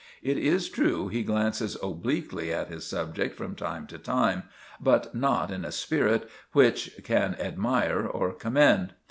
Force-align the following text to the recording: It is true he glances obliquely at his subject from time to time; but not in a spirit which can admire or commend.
It 0.23 0.39
is 0.39 0.67
true 0.67 1.09
he 1.09 1.21
glances 1.21 1.77
obliquely 1.83 2.51
at 2.51 2.69
his 2.69 2.87
subject 2.87 3.35
from 3.37 3.53
time 3.53 3.85
to 3.85 3.99
time; 3.99 4.45
but 4.79 5.13
not 5.13 5.51
in 5.51 5.63
a 5.63 5.71
spirit 5.71 6.27
which 6.53 6.97
can 7.03 7.35
admire 7.35 8.07
or 8.07 8.33
commend. 8.33 8.95